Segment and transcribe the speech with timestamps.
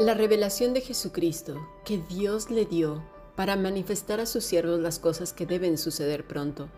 [0.00, 3.04] La revelación de Jesucristo que Dios le dio
[3.36, 6.68] para manifestar a sus siervos las cosas que deben suceder pronto,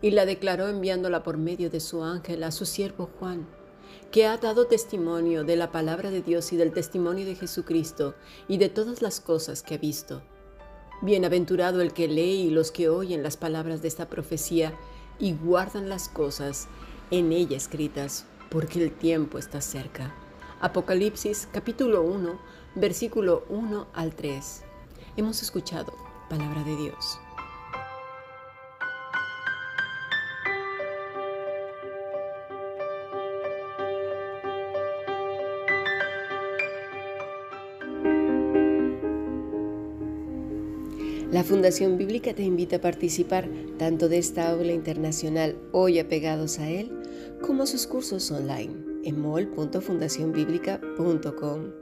[0.00, 3.48] y la declaró enviándola por medio de su ángel a su siervo Juan,
[4.12, 8.14] que ha dado testimonio de la palabra de Dios y del testimonio de Jesucristo
[8.46, 10.22] y de todas las cosas que ha visto.
[11.02, 14.72] Bienaventurado el que lee y los que oyen las palabras de esta profecía
[15.18, 16.68] y guardan las cosas
[17.10, 20.14] en ella escritas, porque el tiempo está cerca.
[20.62, 22.38] Apocalipsis capítulo 1,
[22.74, 24.62] versículo 1 al 3.
[25.16, 25.92] Hemos escuchado
[26.28, 27.18] palabra de Dios.
[41.30, 46.68] La Fundación Bíblica te invita a participar tanto de esta aula internacional hoy apegados a
[46.68, 46.92] él,
[47.40, 51.81] como sus cursos online en mol.fundacionbiblica.com.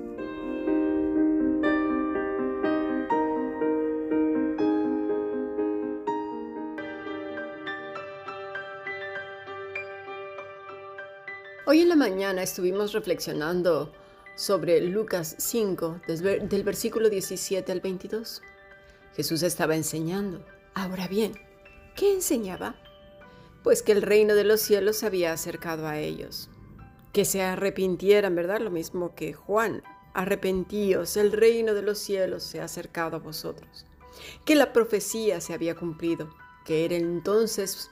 [11.71, 13.93] Hoy en la mañana estuvimos reflexionando
[14.35, 18.41] sobre Lucas 5, del versículo 17 al 22.
[19.15, 20.45] Jesús estaba enseñando.
[20.73, 21.31] Ahora bien,
[21.95, 22.75] ¿qué enseñaba?
[23.63, 26.49] Pues que el reino de los cielos se había acercado a ellos.
[27.13, 28.59] Que se arrepintieran, ¿verdad?
[28.59, 29.81] Lo mismo que Juan.
[30.13, 33.85] Arrepentíos, el reino de los cielos se ha acercado a vosotros.
[34.43, 36.35] Que la profecía se había cumplido,
[36.65, 37.89] que era entonces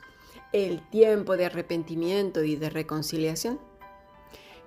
[0.52, 3.69] el tiempo de arrepentimiento y de reconciliación.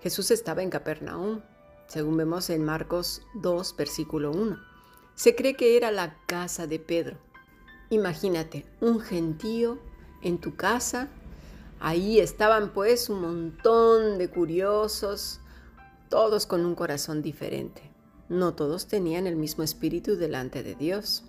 [0.03, 1.43] Jesús estaba en Capernaum,
[1.87, 4.59] según vemos en Marcos 2, versículo 1.
[5.15, 7.19] Se cree que era la casa de Pedro.
[7.89, 9.79] Imagínate, un gentío
[10.21, 11.09] en tu casa.
[11.79, 15.41] Ahí estaban pues un montón de curiosos,
[16.09, 17.83] todos con un corazón diferente.
[18.29, 21.23] No todos tenían el mismo espíritu delante de Dios.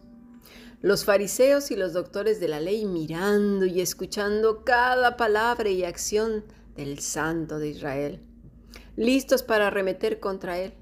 [0.81, 6.43] Los fariseos y los doctores de la ley mirando y escuchando cada palabra y acción
[6.75, 8.32] del Santo de Israel
[8.95, 10.73] listos para arremeter contra él,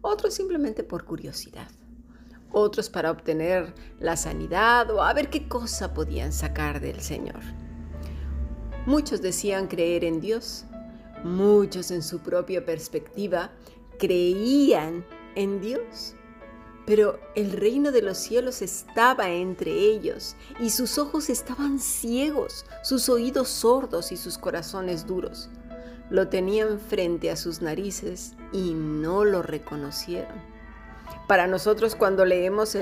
[0.00, 1.68] otros simplemente por curiosidad,
[2.50, 7.40] otros para obtener la sanidad o a ver qué cosa podían sacar del Señor.
[8.86, 10.64] Muchos decían creer en Dios,
[11.22, 13.52] muchos en su propia perspectiva
[13.98, 15.04] creían
[15.36, 16.14] en Dios.
[16.84, 23.08] Pero el reino de los cielos estaba entre ellos y sus ojos estaban ciegos, sus
[23.08, 25.48] oídos sordos y sus corazones duros.
[26.10, 30.52] Lo tenían frente a sus narices y no lo reconocieron.
[31.26, 32.76] Para nosotros cuando leemos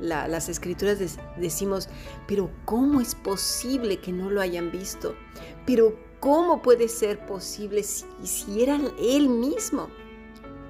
[0.00, 0.98] las escrituras
[1.36, 1.88] decimos,
[2.26, 5.14] pero ¿cómo es posible que no lo hayan visto?
[5.66, 9.88] Pero ¿cómo puede ser posible si, si era Él mismo?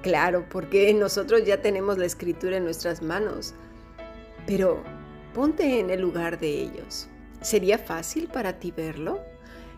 [0.01, 3.53] Claro, porque nosotros ya tenemos la escritura en nuestras manos,
[4.45, 4.83] pero
[5.33, 7.07] ponte en el lugar de ellos.
[7.41, 9.21] ¿Sería fácil para ti verlo?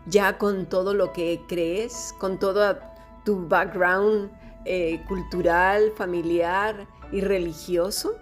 [0.07, 2.77] Ya con todo lo que crees, con todo
[3.23, 4.31] tu background
[4.65, 8.15] eh, cultural, familiar y religioso.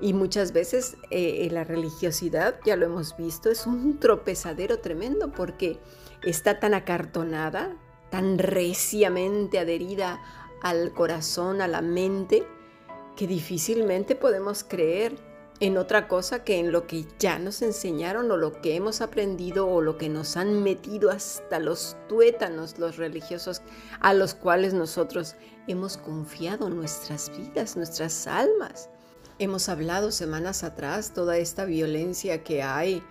[0.00, 5.80] Y muchas veces eh, la religiosidad, ya lo hemos visto, es un tropezadero tremendo porque
[6.22, 7.76] está tan acartonada,
[8.10, 10.20] tan reciamente adherida
[10.62, 12.46] al corazón, a la mente,
[13.16, 15.27] que difícilmente podemos creer
[15.60, 19.66] en otra cosa que en lo que ya nos enseñaron o lo que hemos aprendido
[19.66, 23.62] o lo que nos han metido hasta los tuétanos los religiosos
[24.00, 25.34] a los cuales nosotros
[25.66, 28.88] hemos confiado nuestras vidas, nuestras almas.
[29.40, 33.02] Hemos hablado semanas atrás toda esta violencia que hay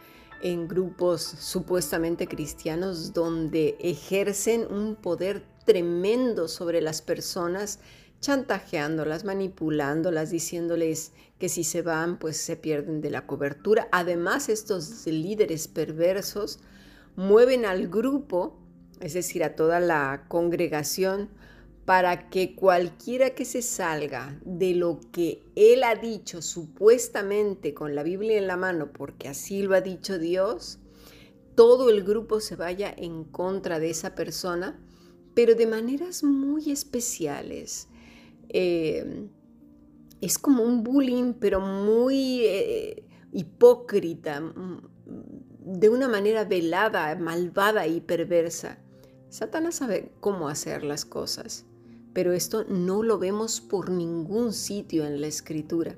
[0.42, 7.80] en grupos supuestamente cristianos donde ejercen un poder tremendo sobre las personas
[8.22, 13.88] chantajeándolas, manipulándolas, diciéndoles que si se van, pues se pierden de la cobertura.
[13.92, 16.60] Además, estos líderes perversos
[17.16, 18.58] mueven al grupo,
[19.00, 21.30] es decir, a toda la congregación,
[21.86, 28.04] para que cualquiera que se salga de lo que él ha dicho supuestamente con la
[28.04, 30.80] Biblia en la mano, porque así lo ha dicho Dios,
[31.56, 34.78] todo el grupo se vaya en contra de esa persona,
[35.34, 37.88] pero de maneras muy especiales.
[38.50, 39.28] Eh,
[40.22, 44.42] es como un bullying, pero muy eh, hipócrita,
[45.06, 48.80] de una manera velada, malvada y perversa.
[49.30, 51.66] Satanás sabe cómo hacer las cosas,
[52.14, 55.96] pero esto no lo vemos por ningún sitio en la escritura.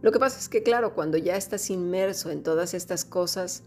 [0.00, 3.64] Lo que pasa es que, claro, cuando ya estás inmerso en todas estas cosas,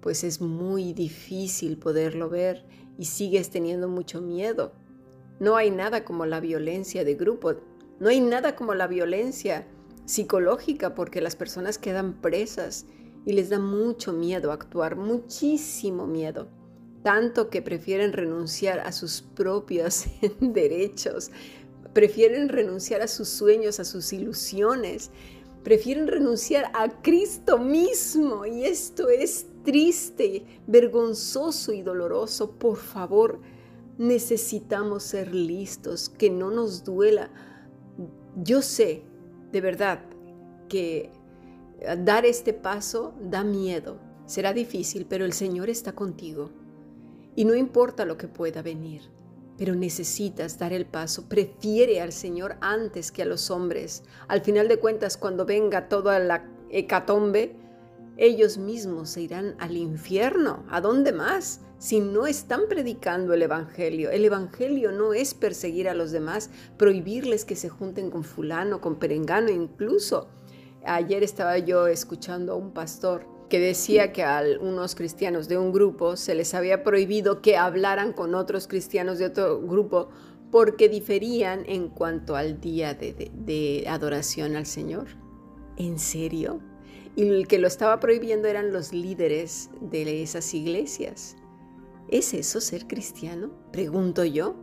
[0.00, 2.64] pues es muy difícil poderlo ver
[2.98, 4.72] y sigues teniendo mucho miedo.
[5.38, 7.54] No hay nada como la violencia de grupo,
[8.00, 9.66] no hay nada como la violencia
[10.06, 12.86] psicológica porque las personas quedan presas
[13.26, 16.48] y les da mucho miedo actuar, muchísimo miedo,
[17.02, 20.06] tanto que prefieren renunciar a sus propios
[20.40, 21.30] derechos,
[21.92, 25.10] prefieren renunciar a sus sueños, a sus ilusiones,
[25.64, 32.52] prefieren renunciar a Cristo mismo y esto es triste, vergonzoso y doloroso.
[32.52, 33.40] Por favor,
[33.98, 37.30] necesitamos ser listos, que no nos duela.
[38.36, 39.02] Yo sé,
[39.52, 40.00] de verdad,
[40.68, 41.10] que
[41.98, 43.98] dar este paso da miedo.
[44.26, 46.50] Será difícil, pero el Señor está contigo.
[47.34, 49.16] Y no importa lo que pueda venir
[49.56, 51.28] pero necesitas dar el paso.
[51.28, 54.02] Prefiere al Señor antes que a los hombres.
[54.28, 57.45] Al final de cuentas, cuando venga toda la hecatombe,
[58.16, 60.64] ellos mismos se irán al infierno.
[60.70, 61.60] ¿A dónde más?
[61.78, 64.10] Si no están predicando el Evangelio.
[64.10, 68.98] El Evangelio no es perseguir a los demás, prohibirles que se junten con fulano, con
[68.98, 70.28] perengano incluso.
[70.84, 75.72] Ayer estaba yo escuchando a un pastor que decía que a unos cristianos de un
[75.72, 80.08] grupo se les había prohibido que hablaran con otros cristianos de otro grupo
[80.50, 85.08] porque diferían en cuanto al día de, adoración al Señor.
[85.76, 86.60] ¿En serio?
[87.16, 91.36] Y el que lo estaba prohibiendo eran los líderes de esas iglesias.
[92.08, 93.50] ¿Es eso ser cristiano?
[93.72, 94.54] Pregunto yo.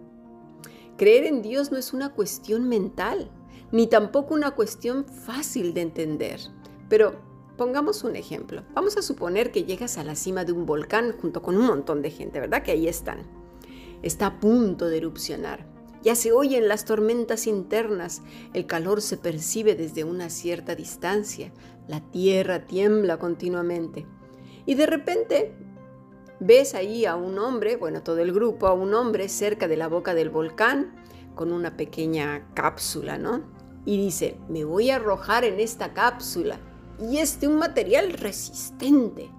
[0.97, 3.29] Creer en Dios no es una cuestión mental,
[3.71, 6.39] ni tampoco una cuestión fácil de entender.
[6.87, 7.19] Pero
[7.57, 8.63] Pongamos un ejemplo.
[8.73, 12.01] Vamos a suponer que llegas a la cima de un volcán junto con un montón
[12.01, 12.63] de gente, ¿verdad?
[12.63, 13.19] Que ahí están.
[14.01, 15.67] Está a punto de erupcionar.
[16.01, 18.23] Ya se oyen las tormentas internas,
[18.53, 21.53] el calor se percibe desde una cierta distancia,
[21.87, 24.05] la tierra tiembla continuamente.
[24.65, 25.55] Y de repente
[26.39, 29.87] ves ahí a un hombre, bueno, todo el grupo, a un hombre cerca de la
[29.87, 30.95] boca del volcán
[31.35, 33.43] con una pequeña cápsula, ¿no?
[33.85, 36.59] Y dice, me voy a arrojar en esta cápsula
[36.99, 39.29] y es de un material resistente.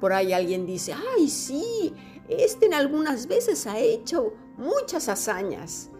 [0.00, 1.92] Por ahí alguien dice, ay sí,
[2.28, 5.90] este en algunas veces ha hecho muchas hazañas.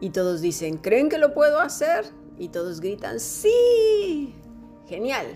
[0.00, 2.06] Y todos dicen, ¿creen que lo puedo hacer?
[2.38, 4.34] Y todos gritan, sí,
[4.86, 5.26] genial,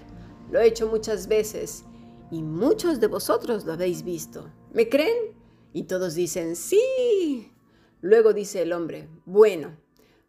[0.50, 1.84] lo he hecho muchas veces
[2.31, 4.50] y muchos de vosotros lo habéis visto.
[4.72, 5.34] ¿Me creen?
[5.72, 7.52] Y todos dicen, sí.
[8.00, 9.76] Luego dice el hombre, bueno,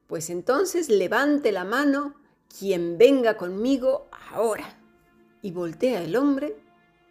[0.07, 2.15] pues entonces levante la mano
[2.59, 4.79] quien venga conmigo ahora
[5.41, 6.55] y voltea el hombre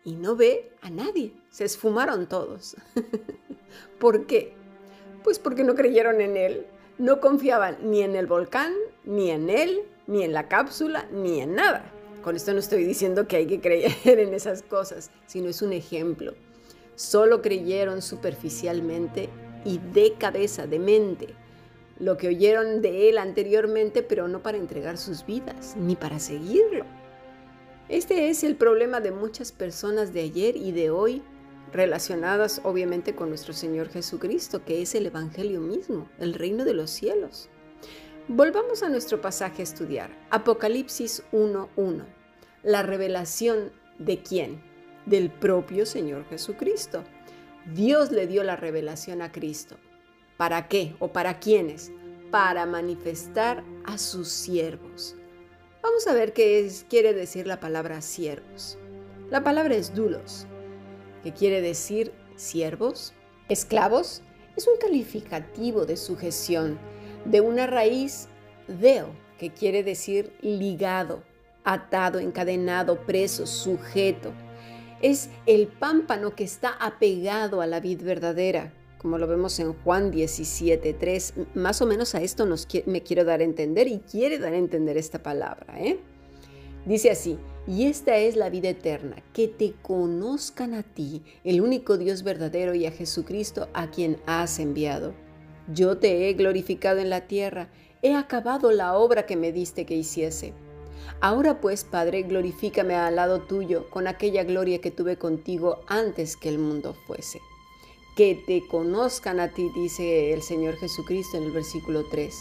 [0.05, 1.35] y no ve a nadie.
[1.51, 2.77] Se esfumaron todos.
[3.99, 4.55] ¿Por qué?
[5.23, 6.67] Pues porque no creyeron en él.
[6.99, 8.73] No confiaban ni en el volcán,
[9.05, 11.93] ni en él, ni en la cápsula, ni en nada.
[12.27, 15.73] Con esto no estoy diciendo que hay que creer en esas cosas, sino es un
[15.73, 16.35] ejemplo.
[16.97, 19.29] Solo creyeron superficialmente
[19.65, 21.29] y de cabeza, de mente,
[22.01, 26.85] lo que oyeron de él anteriormente, pero no para entregar sus vidas, ni para seguirlo.
[27.89, 31.23] Este es el problema de muchas personas de ayer y de hoy,
[31.73, 36.91] relacionadas obviamente con nuestro Señor Jesucristo, que es el Evangelio mismo, el reino de los
[36.91, 37.49] cielos.
[38.27, 40.11] Volvamos a nuestro pasaje a estudiar.
[40.33, 42.16] Apocalipsis 1.1.
[42.67, 43.71] La revelación
[44.01, 44.61] de quién?
[45.07, 47.05] Del propio Señor Jesucristo.
[47.77, 49.77] Dios le dio la revelación a Cristo.
[50.37, 51.93] ¿Para qué o para quiénes?
[52.33, 55.15] Para manifestar a sus siervos.
[55.81, 58.77] Vamos a ver qué quiere decir la palabra siervos.
[59.31, 60.49] La palabra es dulos,
[61.23, 63.15] que quiere decir siervos.
[63.49, 64.23] Esclavos
[64.57, 66.81] es un calificativo de sujeción
[67.27, 68.27] de una raíz
[68.67, 71.23] deo, que quiere decir ligado,
[71.67, 74.33] atado, encadenado, preso, sujeto.
[75.03, 80.11] Es el pámpano que está apegado a la vid verdadera, como lo vemos en Juan
[80.11, 81.35] 17, 3.
[81.55, 82.47] Más o menos a esto
[82.87, 85.79] me quiero dar a entender y quiere dar a entender esta palabra.
[85.79, 85.99] ¿eh?
[86.87, 91.99] Dice así, y esta es la vida eterna, que te conozcan a ti, el único
[91.99, 95.15] Dios verdadero, y a Jesucristo a quien has enviado.
[95.75, 97.71] Yo te he glorificado en la tierra,
[98.03, 100.55] he acabado la obra que me diste que hiciese.
[101.21, 106.49] Ahora pues, Padre, glorifícame al lado tuyo con aquella gloria que tuve contigo antes que
[106.49, 107.41] el mundo fuese
[108.17, 112.35] que te conozcan a ti, dice el Señor Jesucristo en el versículo 3.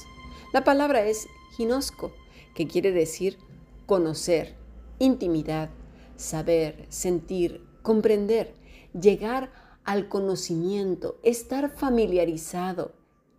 [0.54, 2.14] La palabra es ginosco,
[2.56, 3.38] que quiere decir
[3.86, 4.56] conocer,
[5.00, 5.70] intimidad,
[6.16, 8.56] saber, sentir, comprender,
[9.00, 9.52] llegar
[9.84, 12.94] al conocimiento, estar familiarizado,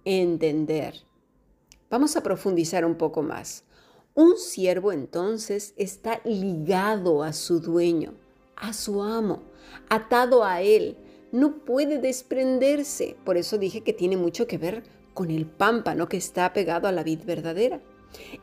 [0.05, 1.05] entender.
[1.89, 3.65] Vamos a profundizar un poco más.
[4.17, 8.15] Un siervo entonces está ligado a su dueño,
[8.57, 9.43] a su amo,
[9.91, 10.97] atado a él.
[11.33, 13.15] No puede desprenderse.
[13.27, 16.93] Por eso dije que tiene mucho que ver con el pámpano que está pegado a
[16.93, 17.83] la vid verdadera.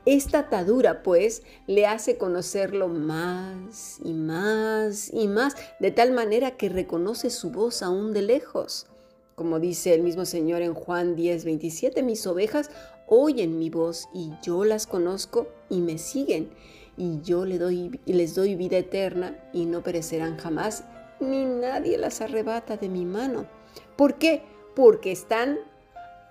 [0.06, 6.70] Esta atadura, pues, le hace conocerlo más y más y más, de tal manera que
[6.70, 8.86] reconoce su voz aún de lejos.
[9.34, 12.70] Como dice el mismo Señor en Juan 10, 27, mis ovejas
[13.08, 16.50] oyen mi voz y yo las conozco y me siguen
[16.98, 20.84] y yo les doy, vida eterna y no perecerán jamás,
[21.20, 23.48] ni nadie las arrebata de mi mano.
[23.96, 24.44] ¿Por qué?
[24.76, 25.60] Porque están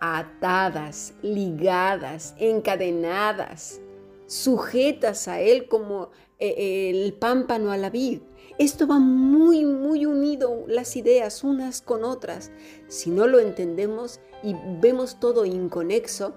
[0.00, 3.80] atadas, ligadas, encadenadas,
[4.26, 8.20] sujetas a Él como eh, el pámpano a la vid.
[8.58, 12.50] Esto va muy, muy unido las ideas unas con otras.
[12.86, 16.34] Si no lo entendemos y vemos todo inconexo,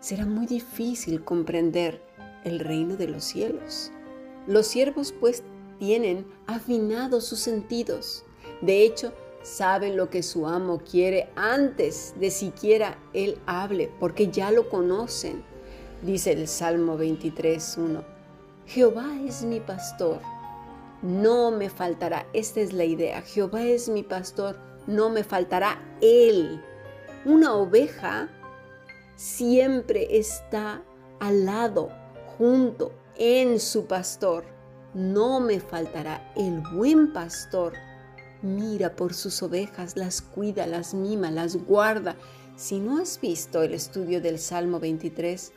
[0.00, 2.02] será muy difícil comprender
[2.44, 3.92] el reino de los cielos.
[4.46, 5.42] Los siervos pues
[5.78, 8.24] tienen afinados sus sentidos.
[8.62, 14.50] De hecho, saben lo que su amo quiere antes de siquiera él hable, porque ya
[14.50, 15.42] lo conocen.
[16.02, 18.02] Dice el Salmo 23.1,
[18.66, 20.20] Jehová es mi pastor,
[21.02, 22.26] no me faltará.
[22.32, 26.62] Esta es la idea, Jehová es mi pastor, no me faltará él.
[27.26, 28.30] Una oveja
[29.20, 30.82] siempre está
[31.18, 31.90] al lado,
[32.38, 34.44] junto, en su pastor.
[34.94, 37.74] No me faltará el buen pastor
[38.42, 42.16] mira por sus ovejas, las cuida, las mima, las guarda.
[42.56, 45.52] Si no has visto el estudio del Salmo 23,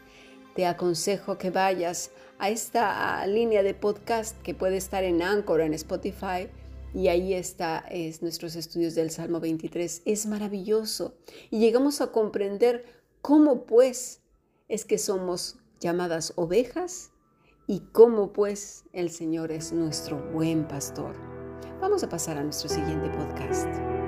[0.56, 5.74] te aconsejo que vayas a esta línea de podcast que puede estar en Anchor, en
[5.74, 6.50] Spotify,
[6.94, 10.04] y ahí está es nuestros estudios del Salmo 23.
[10.06, 11.16] Es maravilloso
[11.50, 14.22] y llegamos a comprender cómo pues
[14.68, 17.12] es que somos llamadas ovejas
[17.68, 21.16] y cómo pues el Señor es nuestro buen pastor.
[21.80, 24.03] Vamos a pasar a nuestro siguiente podcast.